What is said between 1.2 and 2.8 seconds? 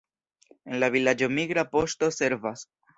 migra poŝto servas.